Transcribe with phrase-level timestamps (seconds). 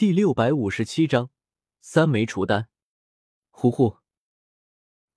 [0.00, 1.28] 第六百五十七章
[1.82, 2.70] 三枚除丹。
[3.50, 3.98] 呼呼，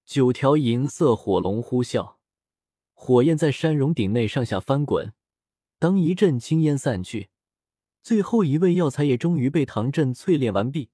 [0.03, 2.15] 九条银色火龙呼啸，
[2.91, 5.13] 火焰在山容顶内上下翻滚。
[5.79, 7.29] 当一阵青烟散去，
[8.01, 10.89] 最后一味药材也终于被唐振淬炼完毕。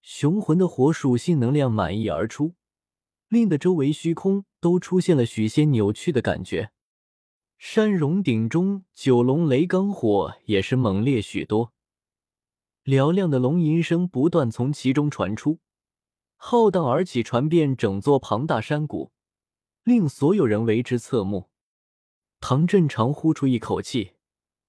[0.00, 2.54] 雄浑的火属性能量满溢而出，
[3.28, 6.70] 令得周围虚空都出现了许些扭曲的感觉。
[7.58, 11.73] 山容顶中九龙雷罡火也是猛烈许多，
[12.84, 15.60] 嘹亮的龙吟声不断从其中传出，
[16.36, 19.10] 浩荡而起，传遍整座庞大山谷，
[19.84, 21.48] 令所有人为之侧目。
[22.40, 24.12] 唐振长呼出一口气，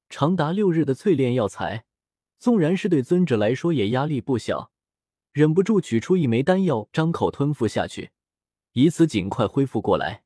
[0.08, 1.84] 长达六日的淬炼药材，
[2.40, 4.72] 纵然是对尊者来说也压力不小，
[5.34, 8.12] 忍不住取出一枚丹药，张口吞服下去，
[8.72, 10.24] 以此尽快恢复过来。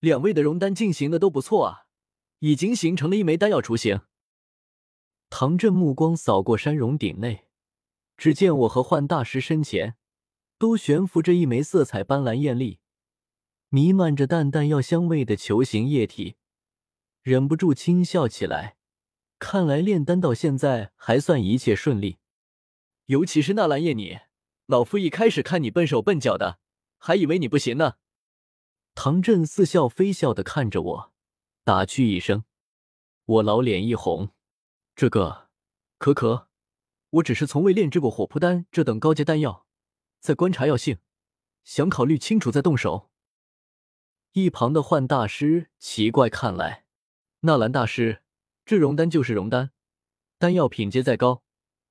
[0.00, 1.86] 两位的熔丹进行的都不错啊，
[2.40, 4.02] 已经形成了一枚丹药雏形。
[5.30, 7.46] 唐振目光扫过山容顶内，
[8.16, 9.96] 只见我和幻大师身前
[10.58, 12.80] 都悬浮着一枚色彩斑斓艳丽、
[13.68, 16.36] 弥漫着淡淡药香味的球形液体。
[17.22, 18.76] 忍不住轻笑起来。
[19.38, 22.18] 看来炼丹到现在还算一切顺利，
[23.06, 24.18] 尤其是纳兰叶，你
[24.66, 26.58] 老夫一开始看你笨手笨脚的，
[26.98, 27.94] 还以为你不行呢。
[28.96, 31.12] 唐振似笑非笑的看着我，
[31.62, 32.42] 打趣一声。
[33.26, 34.30] 我老脸一红，
[34.98, 35.48] 这个
[35.98, 36.48] 可可，
[37.10, 39.64] 我只是从未炼制过火扑丹这等高阶丹药，
[40.18, 40.98] 在观察药性，
[41.62, 43.08] 想考虑清楚再动手。
[44.32, 46.84] 一旁的幻大师奇怪看来。
[47.42, 48.24] 纳兰大师，
[48.64, 49.70] 这熔丹就是熔丹，
[50.36, 51.44] 丹药品阶再高，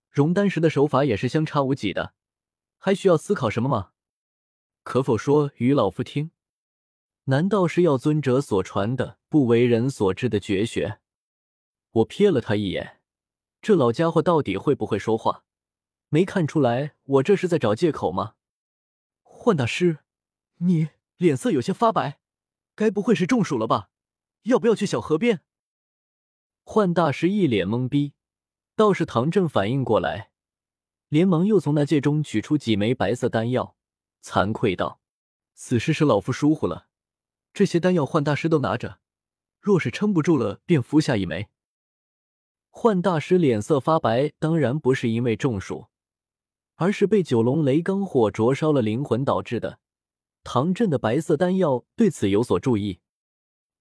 [0.09, 2.13] 熔丹时的手法也是相差无几的，
[2.77, 3.93] 还需要思考什么吗？
[4.83, 6.31] 可否说与老夫听？
[7.23, 10.99] 难道是药尊者所传的不为人所知的绝学？
[11.91, 12.96] 我瞥了他一眼，
[13.61, 15.43] 这老家伙到底会不会说话？
[16.09, 18.35] 没看出来我这是在找借口吗？
[19.23, 19.99] 幻大师，
[20.57, 22.19] 你脸色有些发白，
[22.75, 23.89] 该不会是中暑了吧？
[24.43, 25.41] 要不要去小河边？
[26.63, 28.13] 幻大师一脸懵逼，
[28.75, 30.31] 倒是唐振反应过来，
[31.09, 33.75] 连忙又从那戒中取出几枚白色丹药，
[34.21, 35.01] 惭愧道
[35.55, 36.87] ：“此事是老夫疏忽了，
[37.53, 38.99] 这些丹药幻大师都拿着，
[39.59, 41.49] 若是撑不住了，便服下一枚。”
[42.79, 45.87] 幻大师脸色发白，当然不是因为中暑，
[46.75, 49.79] 而是被九龙雷罡火灼烧了灵魂导致的。
[50.43, 52.99] 唐振的白色丹药对此有所注意。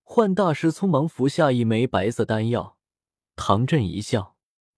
[0.02, 2.78] 幻大师匆忙服下一枚白色丹药，
[3.36, 4.34] 唐振一笑：“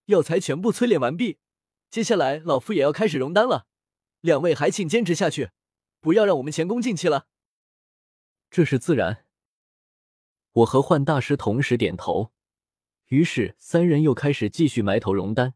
[0.06, 1.38] 药材全部淬炼完毕，
[1.88, 3.68] 接下来老夫也要开始熔丹了。
[4.20, 5.50] 两位还请坚持下去，
[6.00, 7.28] 不要让我们前功尽弃了。”
[8.50, 9.26] 这是自然。
[10.50, 12.32] 我和幻大师同时点头，
[13.08, 15.54] 于是三人又开始继续埋头熔丹，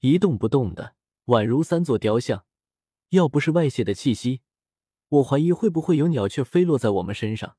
[0.00, 0.94] 一动不动的，
[1.26, 2.44] 宛如三座雕像。
[3.10, 4.42] 要不是外泄的气息，
[5.08, 7.56] 我怀疑会不会有鸟雀飞落在我们身上。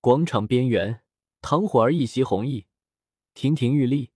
[0.00, 1.02] 广场边缘，
[1.40, 2.66] 唐火儿一袭红衣，
[3.34, 4.12] 亭亭玉立，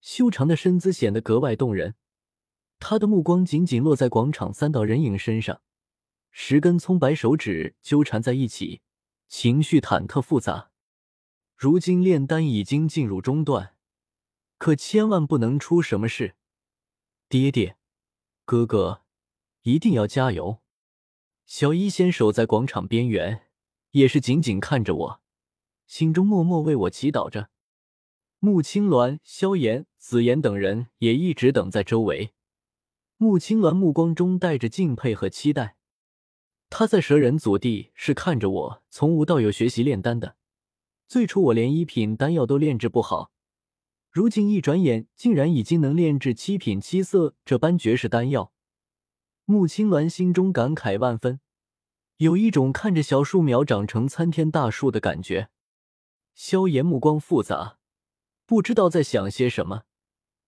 [0.00, 1.94] 修长的身姿显得格外动人。
[2.80, 5.62] 他的目光紧紧落在广场三道人影身上，
[6.30, 8.82] 十根葱白手指纠缠在一起，
[9.28, 10.70] 情绪忐忑复杂。
[11.58, 13.74] 如今炼丹已经进入中段，
[14.58, 16.36] 可千万不能出什么事。
[17.28, 17.76] 爹爹，
[18.44, 19.02] 哥哥，
[19.62, 20.60] 一定要加油！
[21.46, 23.46] 小一仙守在广场边缘。
[23.90, 25.20] 也是紧紧看着我，
[25.86, 27.50] 心中默默为我祈祷着。
[28.38, 32.34] 穆青鸾、萧炎、紫妍等人也一直等在周围。
[33.16, 35.76] 穆青鸾目光中带着敬佩和期待，
[36.70, 40.36] 他在蛇人祖地是看着我从无到有学习炼丹的。
[41.08, 43.32] 最初我连一品丹药都炼制不好，
[44.10, 48.52] 如今一转眼竟然已经能炼制七品七色这般绝世丹药。
[49.46, 51.40] 穆青鸾心中感慨万分。
[52.18, 55.48] 有一种看着小树苗长成参天大树的感觉。
[56.34, 57.78] 萧炎目光复杂，
[58.44, 59.84] 不知道在想些什么。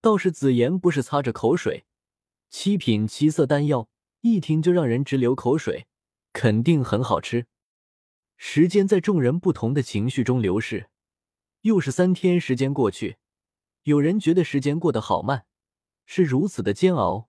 [0.03, 1.87] 倒是紫妍不是擦着口水，
[2.51, 3.89] 七品七色丹药
[4.21, 5.87] 一听就让人直流口水，
[6.35, 7.47] 肯定很好吃。
[8.43, 10.89] 时间在众人不同的情绪中流逝，
[11.61, 13.19] 又是三天时间过去。
[13.83, 15.45] 有人觉得时间过得好慢，
[16.07, 17.29] 是如此的煎熬；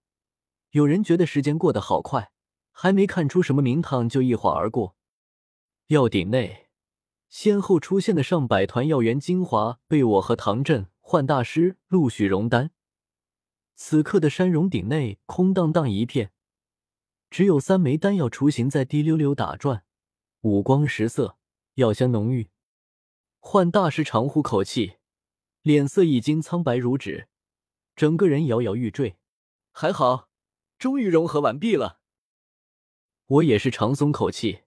[0.69, 2.31] 有人觉得时间过得好快。
[2.71, 4.95] 还没看出什么名堂，就一晃而过。
[5.87, 6.69] 药鼎内
[7.27, 12.71] 先后出现的上百团药源精华，被我和唐振、幻大师陆续熔丹。
[13.75, 16.31] 此刻的山容鼎内空荡荡一片，
[17.29, 19.83] 只有三枚丹药雏形在滴溜溜打转，
[20.43, 21.37] 五光十色，
[21.75, 22.49] 药香浓郁。
[23.39, 24.95] 幻大师长呼口气，
[25.61, 27.27] 脸色已经苍白如纸，
[27.95, 29.17] 整个人摇摇欲坠。
[29.71, 30.29] 还好，
[30.79, 31.99] 终于融合完毕了。
[33.27, 34.61] 我也是长松口气，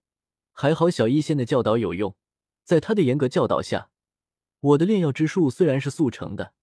[0.53, 2.15] 还好小医仙的教导有用，
[2.63, 3.91] 在他的严格教导下，
[4.61, 6.55] 我的炼药之术虽然是速成的，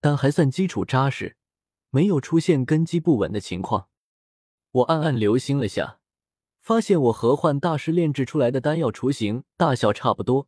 [0.00, 1.36] 但还算基础扎实，
[1.90, 3.88] 没有出现根基不稳的情况。
[4.72, 5.99] 我暗暗留心了下，
[6.70, 10.46] 发现我和幻大师炼制出来的丹药雏形大小差不多，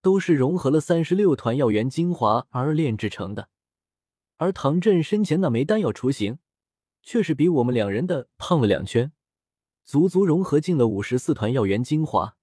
[0.00, 3.48] 都是融合了三十六团药源精华而炼制成的，
[4.36, 6.38] 而唐振身前那枚丹药雏形，
[7.02, 9.10] 却是比我们两人的胖了两圈。
[9.84, 12.36] 足足融合进了五十四团药源精华。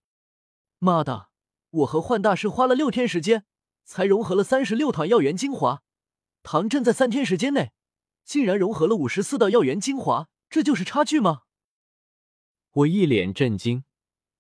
[0.80, 1.30] 妈的！
[1.70, 3.46] 我和幻大师花了六天时间，
[3.86, 5.82] 才融合了三十六团药源精华。
[6.44, 7.72] 唐振在三天时间内，
[8.26, 11.44] 竟然融合了五十四道药源精华，这就是差距吗？
[12.78, 13.84] 我一脸震惊，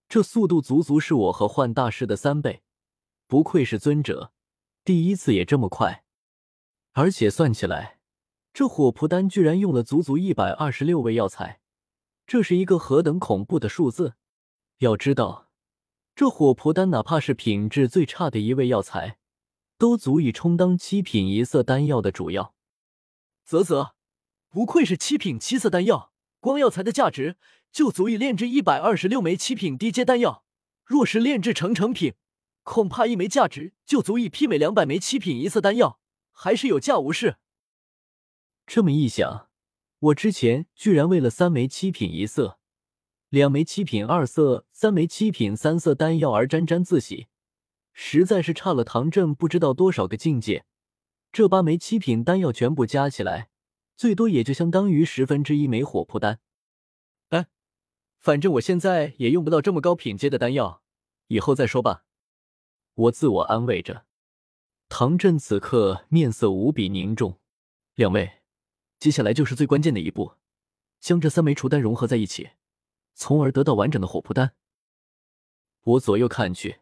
[0.08, 2.62] 这速度足足是我和幻大师的三倍，
[3.26, 4.32] 不愧是尊者，
[4.84, 6.04] 第一次也这么快。
[6.92, 8.00] 而且算起来，
[8.54, 11.62] 这火蒲丹居然用了足足一百二十六味药材。
[12.28, 14.14] 这是一个何等恐怖的数字！
[14.80, 15.50] 要知道，
[16.14, 19.18] 这火蒲丹哪怕是品质最差的一味药材，
[19.80, 22.54] 都足以充当七品一色丹药的主要。
[23.44, 23.96] 啧啧，
[24.50, 27.38] 不愧是七品七色丹药，光药材的价值
[27.78, 30.44] 就足以炼制一百二十六枚七品低阶丹药。
[30.84, 32.16] 若是炼制成成品，
[32.64, 36.00] 恐怕一枚价值就足以媲美两百枚七品一色丹药，
[36.32, 37.36] 还是有价无市。
[38.66, 39.50] 这么一想。
[40.00, 42.58] 我之前居然为了三枚七品一色、
[43.30, 47.28] 两枚七品二色、三枚七品三色丹药而沾沾自喜，
[47.94, 50.66] 实在是差了唐振不知道多少个境界。
[51.32, 53.50] 这八枚七品丹药全部加起来，
[53.96, 56.40] 最多也就相当于十分之一枚火魄丹。
[58.18, 60.82] 反正我现在也用不到这么高品阶的丹药，
[61.28, 62.04] 以后再说吧。
[62.94, 64.06] 我自我安慰着。
[64.90, 67.40] 唐振此刻面色无比凝重，
[67.96, 68.42] 两位。
[69.00, 70.34] 接下来就是最关键的一步，
[71.00, 72.52] 将这三枚除丹融合在一起，
[73.14, 74.56] 从而得到完整的火蒲丹。
[75.84, 76.80] 我左右看去，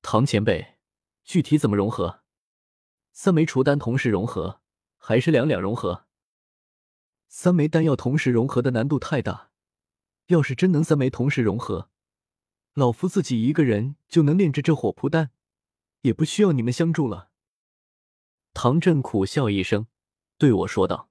[0.00, 0.78] 唐前辈，
[1.24, 2.22] 具体怎么融合？
[3.12, 4.60] 三枚除丹同时融合，
[4.96, 6.06] 还是两两融合？
[7.28, 9.49] 三枚丹药同时融合的难度太大，
[10.30, 11.90] 要是真能三枚同时融合，
[12.74, 15.30] 老夫自己一个人就能炼制这火蒲丹，
[16.02, 17.30] 也不需要你们相助了。
[18.54, 19.88] 唐振苦笑一声，
[20.38, 21.10] 对我说道。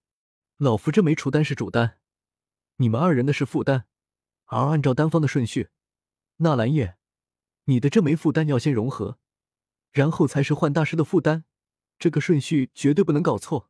[0.55, 1.97] 老夫这枚除丹是主丹，
[2.77, 3.87] 你们二人的是副丹，
[4.45, 5.69] 而按照丹方的顺序，
[6.37, 6.97] 纳兰叶，
[7.65, 9.19] 你的这枚副丹要先融合，
[9.91, 11.43] 然后才是幻大师的副丹，
[11.97, 13.69] 这个顺序绝对不能搞错。